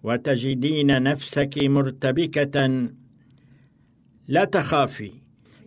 [0.02, 2.88] وتجدين نفسك مرتبكة.
[4.28, 5.12] لا تخافي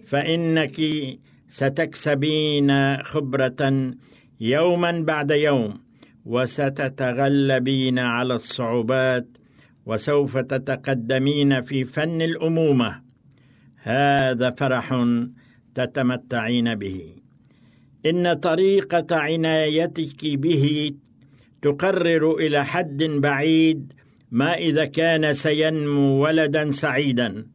[0.06, 0.82] فإنك
[1.50, 3.92] ستكسبين خبرة
[4.42, 5.80] يوما بعد يوم
[6.26, 9.28] وستتغلبين على الصعوبات
[9.86, 13.07] وسوف تتقدمين في فن الأمومة.
[13.88, 15.06] هذا فرح
[15.76, 17.02] تتمتعين به.
[18.06, 20.92] إن طريقة عنايتك به
[21.62, 23.94] تقرر إلى حد بعيد
[24.32, 27.46] ما إذا كان سينمو ولدا سعيدا.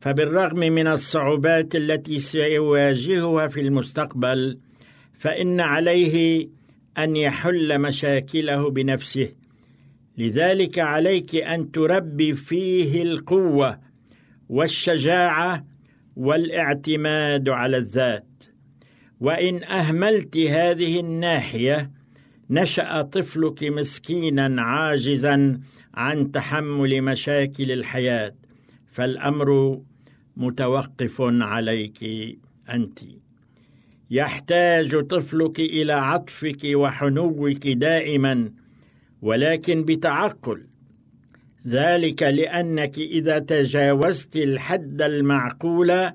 [0.00, 4.58] فبالرغم من الصعوبات التي سيواجهها في المستقبل
[5.12, 6.48] فإن عليه
[6.98, 9.28] أن يحل مشاكله بنفسه.
[10.18, 13.83] لذلك عليك أن تربي فيه القوة
[14.54, 15.64] والشجاعة
[16.16, 18.44] والاعتماد على الذات.
[19.20, 21.90] وإن أهملت هذه الناحية
[22.50, 25.60] نشأ طفلك مسكينا عاجزا
[25.94, 28.34] عن تحمل مشاكل الحياة.
[28.92, 29.80] فالأمر
[30.36, 31.98] متوقف عليك
[32.70, 32.98] أنت.
[34.10, 38.50] يحتاج طفلك إلى عطفك وحنوك دائما
[39.22, 40.66] ولكن بتعقل.
[41.66, 46.10] ذلك لأنك إذا تجاوزت الحد المعقول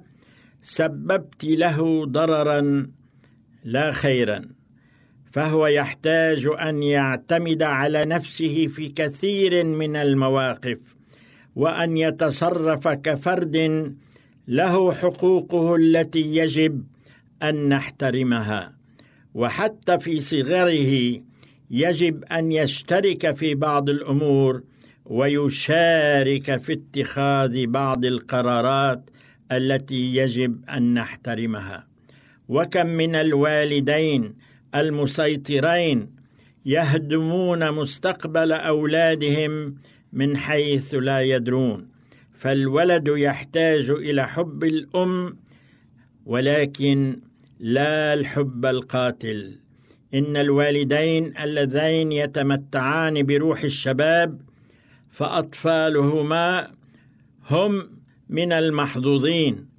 [0.62, 2.88] سببت له ضررا
[3.64, 4.42] لا خيرا
[5.32, 10.78] فهو يحتاج أن يعتمد على نفسه في كثير من المواقف
[11.56, 13.96] وأن يتصرف كفرد
[14.48, 16.84] له حقوقه التي يجب
[17.44, 18.74] أن نحترمها
[19.34, 21.22] وحتى في صغره
[21.72, 24.64] يجب أن يشترك في بعض الأمور
[25.10, 29.10] ويشارك في اتخاذ بعض القرارات
[29.52, 31.88] التي يجب أن نحترمها.
[32.50, 34.34] وكم من الوالدين
[34.76, 36.10] المسيطرين
[36.66, 39.76] يهدمون مستقبل أولادهم
[40.14, 41.88] من حيث لا يدرون.
[42.34, 45.38] فالولد يحتاج إلى حب الأم
[46.26, 47.20] ولكن
[47.60, 49.52] لا الحب القاتل.
[50.14, 54.49] إن الوالدين اللذين يتمتعان بروح الشباب
[55.12, 56.72] فأطفالهما
[57.50, 57.90] هم
[58.30, 59.70] من المحظوظين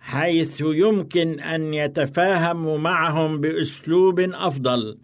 [0.00, 4.98] حيث يمكن أن يتفاهموا معهم بأسلوب أفضل.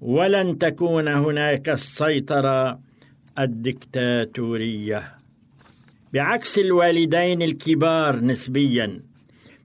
[0.00, 2.80] ولن تكون هناك السيطرة
[3.38, 5.14] الدكتاتورية.
[6.12, 9.02] بعكس الوالدين الكبار نسبيا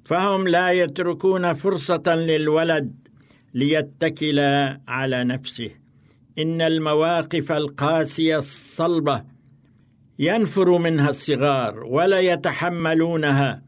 [0.06, 2.96] فهم لا يتركون فرصة للولد
[3.54, 4.40] ليتكل
[4.88, 5.70] على نفسه.
[6.38, 9.33] إن المواقف القاسية الصلبة
[10.20, 13.62] ينفر منها الصغار ولا يتحملونها.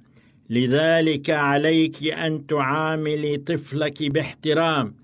[0.49, 4.95] لذلك عليك أن تعاملي طفلك باحترام.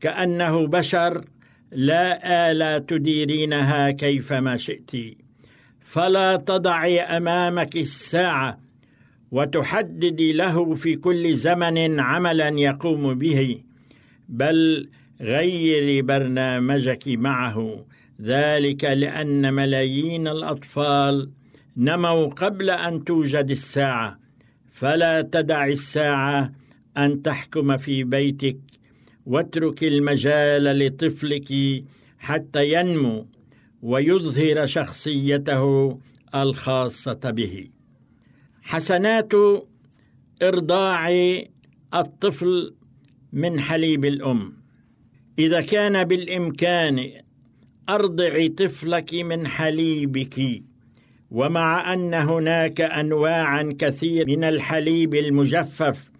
[0.00, 1.24] كأنه بشر
[1.72, 4.90] لا اله تديرينها كيفما شئت.
[5.80, 8.58] فلا تضعي أمامك الساعة
[9.30, 13.60] وتحددي له في كل زمن عملا يقوم به
[14.28, 14.88] بل
[15.20, 17.84] غيري برنامجك معه.
[18.20, 21.30] ذلك لأن ملايين الأطفال
[21.76, 24.18] نموا قبل أن توجد الساعة.
[24.72, 26.52] فلا تدع الساعة
[26.96, 28.56] أن تحكم في بيتك
[29.26, 31.52] واترك المجال لطفلك
[32.18, 33.26] حتى ينمو
[33.82, 35.98] ويظهر شخصيته
[36.34, 37.68] الخاصة به.
[38.62, 39.32] حسنات
[40.42, 41.10] إرضاع
[41.94, 42.74] الطفل
[43.32, 44.52] من حليب الأم.
[45.38, 47.10] إذا كان بالإمكان
[47.88, 50.62] ارضعي طفلك من حليبك
[51.30, 56.10] ومع أن هناك انواعا كثير من الحليب المجفف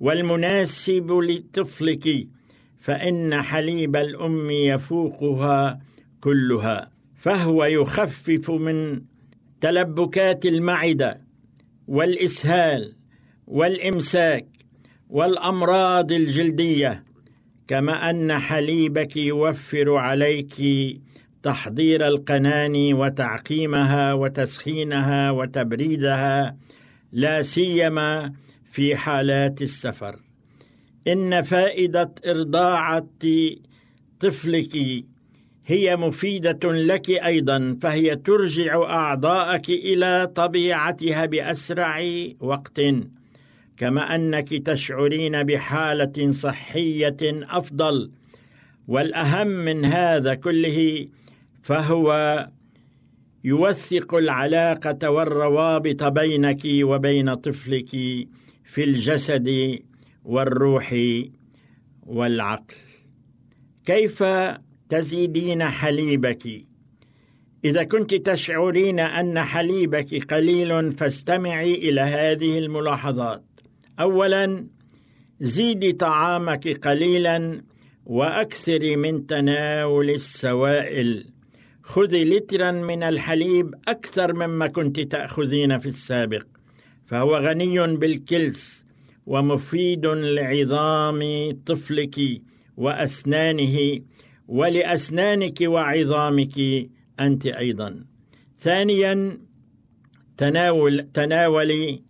[0.00, 2.26] والمناسب لطفلك
[2.80, 5.80] فإن حليب الأم يفوقها
[6.20, 9.02] كلها فهو يخفف من
[9.60, 11.20] تلبكات المعدة
[11.88, 12.92] والإسهال
[13.46, 14.46] والإمساك
[15.10, 17.04] والأمراض الجلدية
[17.68, 20.60] كما أن حليبك يوفر عليك
[21.46, 26.56] تحضير القناني وتعقيمها وتسخينها وتبريدها
[27.12, 28.32] لا سيما
[28.70, 30.16] في حالات السفر.
[31.08, 33.06] إن فائدة إرضاعة
[34.20, 34.76] طفلك
[35.66, 42.02] هي مفيدة لك أيضا فهي ترجع أعضاءك إلى طبيعتها بأسرع
[42.40, 42.80] وقت
[43.76, 47.16] كما أنك تشعرين بحالة صحية
[47.50, 48.10] أفضل.
[48.88, 51.06] والأهم من هذا كله
[51.66, 52.48] فهو
[53.44, 57.88] يوثق العلاقة والروابط بينك وبين طفلك
[58.64, 59.78] في الجسد
[60.24, 60.94] والروح
[62.02, 62.74] والعقل.
[63.84, 64.24] كيف
[64.88, 66.66] تزيدين حليبك؟
[67.64, 73.44] إذا كنت تشعرين أن حليبك قليل فاستمعي إلى هذه الملاحظات.
[74.00, 74.66] اولا
[75.40, 77.62] زيدي طعامك قليلا
[78.04, 81.35] واكثري من تناول السوائل.
[81.86, 86.46] خذي لترا من الحليب أكثر مما كنت تأخذين في السابق
[87.06, 88.86] فهو غني بالكلس
[89.26, 91.20] ومفيد لعظام
[91.66, 92.16] طفلك
[92.76, 94.00] وأسنانه
[94.48, 96.58] ولأسنانك وعظامك
[97.20, 98.04] أنت أيضا.
[98.58, 99.38] ثانيا
[100.36, 102.02] تناول تناولي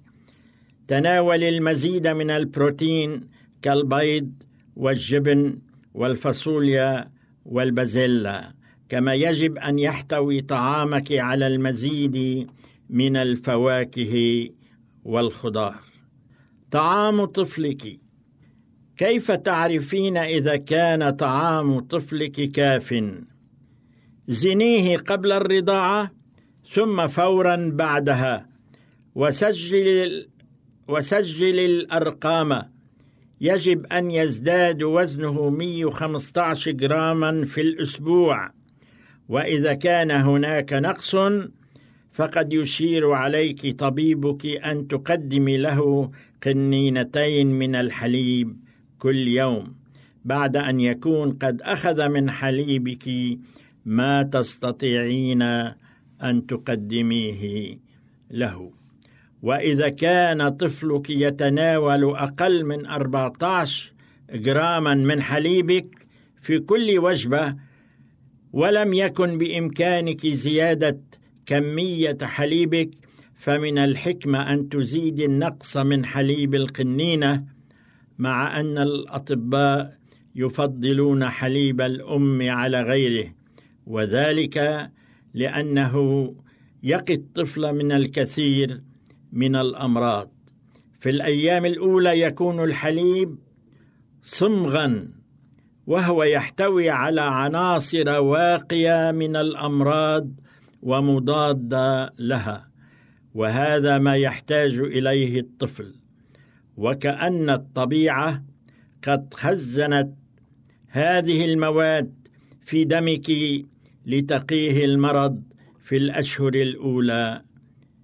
[0.89, 3.21] تناول المزيد من البروتين
[3.63, 4.33] كالبيض
[4.77, 5.59] والجبن
[5.95, 7.11] والفاصوليا
[7.45, 8.56] والبازيلا.
[8.89, 12.47] كما يجب أن يحتوي طعامك على المزيد
[12.91, 14.49] من الفواكه
[15.05, 15.75] والخضار.
[16.71, 18.01] طعام طفلك.
[18.97, 23.05] كيف تعرفين إذا كان طعام طفلك كاف؟
[24.29, 26.11] زنيه قبل الرضاعة
[26.75, 28.49] ثم فورا بعدها.
[29.15, 30.29] وسجل
[30.89, 32.63] وسجل الأرقام.
[33.41, 38.56] يجب أن يزداد وزنه 115 جراما في الأسبوع.
[39.29, 41.17] وإذا كان هناك نقص
[42.13, 46.11] فقد يشير عليك طبيبك أن تقدمي له
[46.43, 48.57] قنينتين من الحليب
[48.99, 49.75] كل يوم
[50.25, 53.09] بعد أن يكون قد أخذ من حليبك
[53.85, 55.43] ما تستطيعين
[56.23, 57.75] أن تقدميه
[58.31, 58.71] له.
[59.43, 63.93] وإذا كان طفلك يتناول أقل من 14
[64.35, 66.07] جراما من حليبك
[66.43, 67.55] في كل وجبة
[68.57, 71.01] ولم يكن بإمكانك زيادة
[71.47, 72.91] كمية حليبك
[73.35, 77.45] فمن الحكمة أن تزيد النقص من حليب القنينة
[78.19, 79.97] مع أن الأطباء
[80.35, 83.35] يفضلون حليب الأم على غيره
[83.87, 84.91] وذلك
[85.35, 86.35] لأنه
[86.83, 88.81] يقي الطفل من الكثير
[89.33, 90.33] من الأمراض.
[91.01, 93.39] في الأيام الأولى يكون الحليب
[94.23, 95.16] صمغا
[95.87, 100.31] وهو يحتوي على عناصر واقية من الأمراض
[100.83, 102.69] ومضاده لها
[103.35, 105.95] وهذا ما يحتاج إليه الطفل.
[106.77, 108.45] وكأن الطبيعة
[109.03, 110.15] قد خزنت
[110.89, 112.15] هذه المواد
[112.65, 113.31] في دمك
[114.07, 115.43] لتقيه المرض
[115.85, 117.43] في الأشهر الأولى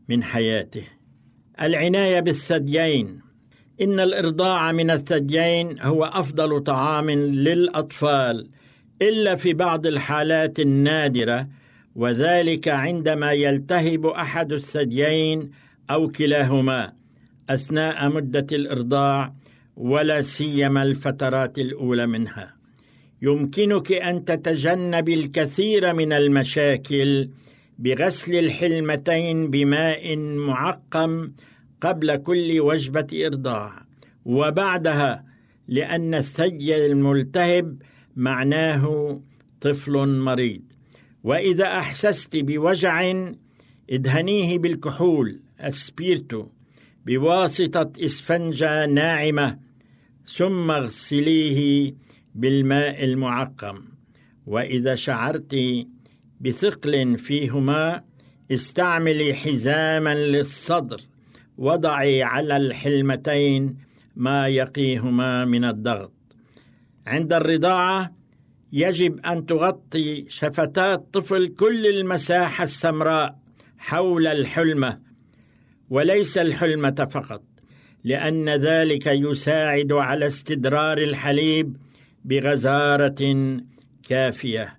[0.09, 0.85] من حياته.
[1.63, 3.22] العناية بالثديين
[3.83, 8.49] إن الإرضاع من الثديين هو أفضل طعام للأطفال
[9.03, 11.49] إلا في بعض الحالات النادرة
[11.97, 15.51] وذلك عندما يلتهب أحد الثديين
[15.91, 16.93] أو كلاهما
[17.51, 19.35] أثناء مدة الإرضاع
[19.77, 22.55] ولا سيما الفترات الأولى منها.
[23.23, 27.29] يمكنك أن تتجنبي الكثير من المشاكل
[27.79, 31.33] بغسل الحلمتين بماء معقم
[31.83, 33.87] قبل كل وجبة إرضاع
[34.25, 35.25] وبعدها
[35.69, 37.83] لأن الثدي الملتهب
[38.17, 39.21] معناه
[39.61, 40.63] طفل مريض.
[41.25, 43.15] وإذا أحسست بوجع
[43.91, 46.47] ادهنيه بالكحول السبيرتو
[47.07, 49.59] بواسطة إسفنجة ناعمة
[50.27, 51.93] ثم اغسليه
[52.35, 53.83] بالماء المعقم.
[54.47, 55.57] وإذا شعرت
[56.41, 58.05] بثقل فيهما
[58.51, 61.01] استعملي حزاما للصدر.
[61.63, 63.77] وضعي على الحلمتين
[64.17, 66.13] ما يقيهما من الضغط.
[67.07, 68.13] عند الرضاعة
[68.73, 73.39] يجب أن تغطي شفتات الطفل كل المساحة السمراء
[73.79, 74.99] حول الحلمة
[75.91, 77.43] وليس الحلمة فقط
[78.05, 81.77] لأن ذلك يساعد على استدرار الحليب
[82.25, 83.61] بغزارة
[84.09, 84.79] كافية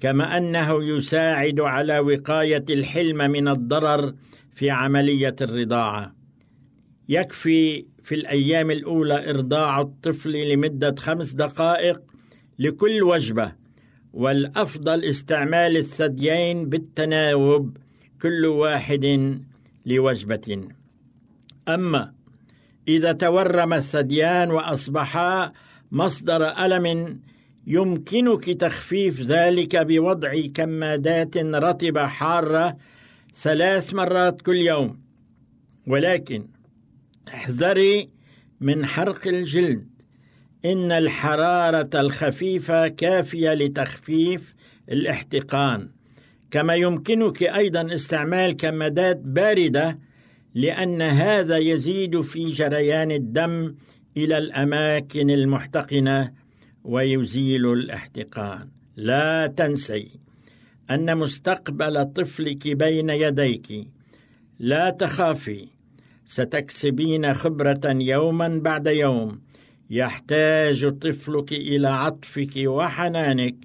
[0.00, 4.14] كما أنه يساعد على وقاية الحلم من الضرر
[4.54, 6.13] في عملية الرضاعة.
[7.08, 12.00] يكفي في الأيام الأولى إرضاع الطفل لمدة خمس دقائق
[12.58, 13.52] لكل وجبة
[14.12, 17.76] والأفضل استعمال الثديين بالتناوب
[18.22, 19.38] كل واحد
[19.86, 20.68] لوجبة.
[21.68, 22.12] أما
[22.88, 25.52] إذا تورم الثديان وأصبحا
[25.92, 27.18] مصدر ألم
[27.66, 32.76] يمكنك تخفيف ذلك بوضع كمادات رطبة حارة
[33.34, 35.00] ثلاث مرات كل يوم.
[35.86, 36.53] ولكن
[37.28, 38.08] احذري
[38.60, 39.88] من حرق الجلد.
[40.64, 44.54] إن الحرارة الخفيفة كافية لتخفيف
[44.90, 45.88] الاحتقان.
[46.50, 49.98] كما يمكنك أيضا استعمال كمادات باردة
[50.54, 53.74] لأن هذا يزيد في جريان الدم
[54.16, 56.32] إلى الأماكن المحتقنة
[56.84, 58.68] ويزيل الاحتقان.
[58.96, 60.20] لا تنسي
[60.90, 63.88] أن مستقبل طفلك بين يديك.
[64.58, 65.73] لا تخافي.
[66.24, 69.40] ستكسبين خبرة يوما بعد يوم.
[69.90, 73.56] يحتاج طفلك إلى عطفك وحنانك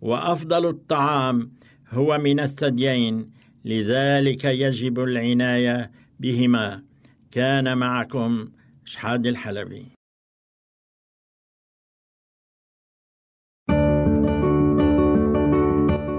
[0.00, 1.52] وأفضل الطعام
[1.90, 3.30] هو من الثديين.
[3.64, 5.90] لذلك يجب العناية
[6.20, 6.82] بهما.
[7.30, 8.48] كان معكم
[8.84, 10.01] شحاد الحلبي.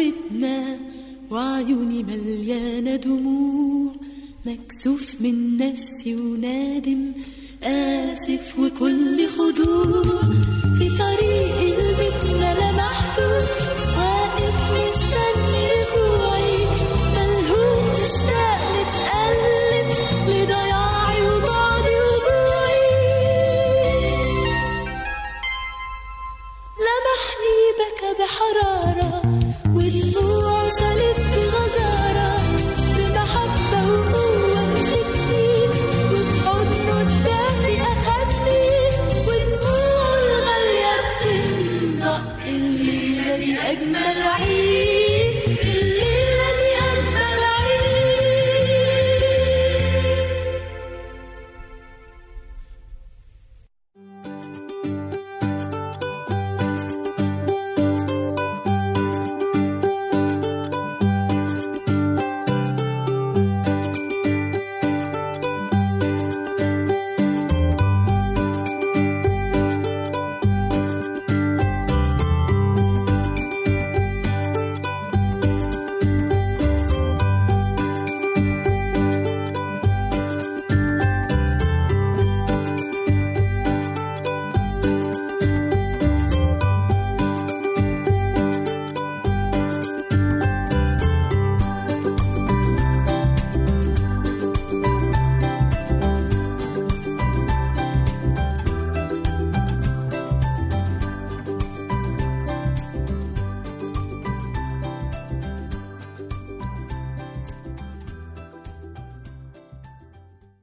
[0.00, 0.78] فتنا
[1.30, 3.92] وعيوني مليانة دموع.
[4.46, 7.12] مكسوف من نفسي ونادم
[7.62, 10.20] آسف وكل خضوع.
[10.78, 12.70] في طريق قلبتنا لا
[13.98, 16.56] واقف مستني رجوعي.
[17.14, 19.88] ملهوف مشتاق نتقلب
[20.28, 22.84] لضياعي وبعدي وجوعي
[26.84, 29.39] لمحني بكى بحرارة